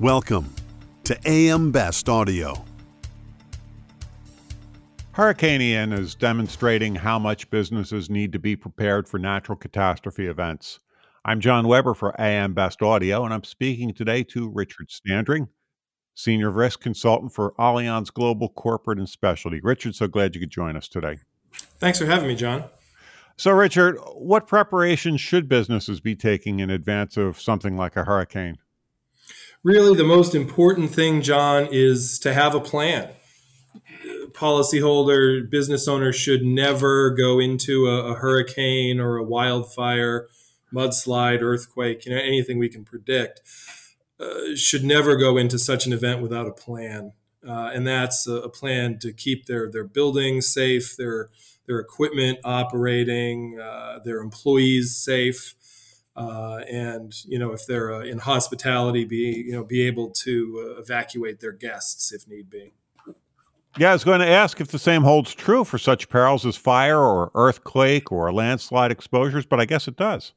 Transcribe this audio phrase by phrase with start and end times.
[0.00, 0.54] Welcome
[1.02, 2.64] to AM Best Audio.
[5.10, 10.78] Hurricane Ian is demonstrating how much businesses need to be prepared for natural catastrophe events.
[11.24, 15.48] I'm John Weber for AM Best Audio, and I'm speaking today to Richard Standring,
[16.14, 19.58] Senior Risk Consultant for Allianz Global Corporate and Specialty.
[19.60, 21.18] Richard, so glad you could join us today.
[21.52, 22.66] Thanks for having me, John.
[23.36, 28.58] So, Richard, what preparations should businesses be taking in advance of something like a hurricane?
[29.64, 33.10] Really, the most important thing, John, is to have a plan.
[34.30, 40.28] Policyholder, business owner should never go into a, a hurricane or a wildfire,
[40.72, 43.40] mudslide, earthquake, you know, anything we can predict.
[44.20, 47.12] Uh, should never go into such an event without a plan,
[47.46, 51.28] uh, and that's a, a, plan to keep their their buildings safe, their
[51.68, 55.54] their equipment operating, uh, their employees safe,
[56.18, 60.74] uh, and you know if they're uh, in hospitality, be you know be able to
[60.76, 62.72] uh, evacuate their guests if need be.
[63.78, 66.56] Yeah, I was going to ask if the same holds true for such perils as
[66.56, 70.32] fire or earthquake or landslide exposures, but I guess it does.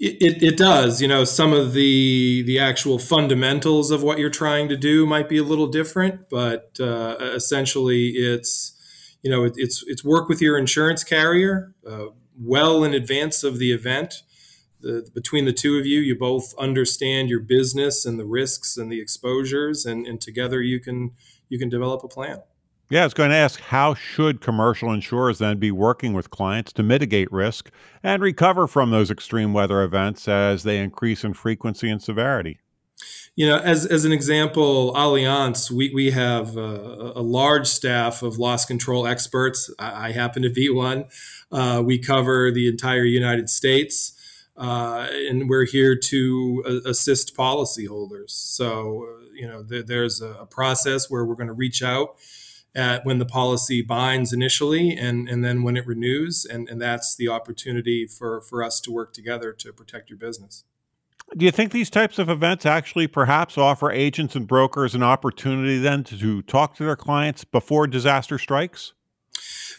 [0.00, 1.00] It, it, it, does.
[1.00, 5.28] You know, some of the the actual fundamentals of what you're trying to do might
[5.28, 8.74] be a little different, but uh, essentially, it's
[9.22, 12.06] you know, it, it's it's work with your insurance carrier uh,
[12.36, 14.22] well in advance of the event
[14.80, 18.90] the, between the two of you, you both understand your business and the risks and
[18.90, 21.12] the exposures, and, and together you can
[21.48, 22.42] you can develop a plan.
[22.90, 26.72] Yeah, I was going to ask how should commercial insurers then be working with clients
[26.74, 27.70] to mitigate risk
[28.02, 32.60] and recover from those extreme weather events as they increase in frequency and severity?
[33.36, 38.38] You know, as, as an example, Allianz, we, we have a, a large staff of
[38.38, 39.70] loss control experts.
[39.78, 41.04] I, I happen to be one.
[41.52, 44.17] Uh, we cover the entire United States
[44.58, 48.30] uh, and we're here to uh, assist policyholders.
[48.30, 52.16] So, uh, you know, th- there's a, process where we're going to reach out
[52.74, 56.44] at when the policy binds initially and, and then when it renews.
[56.44, 60.64] And, and that's the opportunity for, for us to work together to protect your business.
[61.36, 65.78] Do you think these types of events actually perhaps offer agents and brokers an opportunity
[65.78, 68.94] then to talk to their clients before disaster strikes?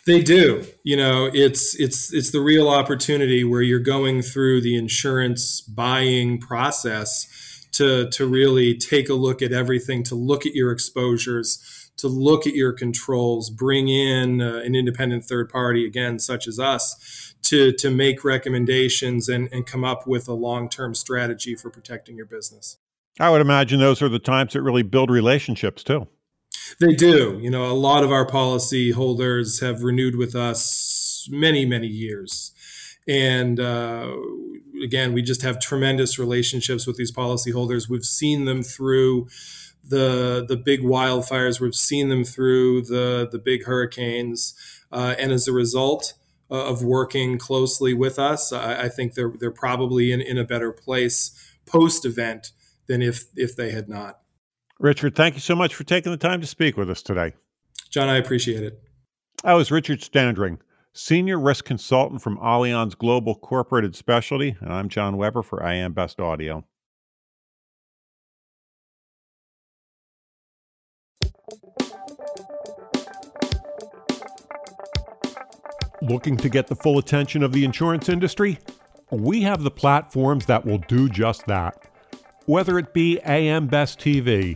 [0.05, 0.65] They do.
[0.83, 6.39] You know, it's it's it's the real opportunity where you're going through the insurance buying
[6.39, 7.27] process
[7.73, 12.47] to to really take a look at everything, to look at your exposures, to look
[12.47, 17.71] at your controls, bring in uh, an independent third party again, such as us, to
[17.73, 22.25] to make recommendations and and come up with a long term strategy for protecting your
[22.25, 22.77] business.
[23.19, 26.07] I would imagine those are the times that really build relationships too.
[26.79, 27.39] They do.
[27.41, 32.51] You know, a lot of our policy holders have renewed with us many, many years.
[33.07, 34.15] And uh,
[34.83, 37.89] again, we just have tremendous relationships with these policy holders.
[37.89, 39.27] We've seen them through
[39.83, 41.59] the the big wildfires.
[41.59, 44.53] We've seen them through the the big hurricanes,
[44.91, 46.13] uh, and as a result
[46.51, 50.43] uh, of working closely with us, I, I, think they're they're probably in, in a
[50.43, 51.31] better place
[51.65, 52.51] post event
[52.87, 54.19] than if if they had not.
[54.79, 57.33] Richard, thank you so much for taking the time to speak with us today.
[57.89, 58.81] John, I appreciate it.
[59.43, 60.59] I was Richard Standring,
[60.93, 65.91] Senior Risk Consultant from Allianz Global Corporate and Specialty, and I'm John Weber for AM
[65.91, 66.63] Best Audio.
[76.01, 78.59] Looking to get the full attention of the insurance industry?
[79.11, 81.77] We have the platforms that will do just that.
[82.45, 84.55] Whether it be AM Best TV,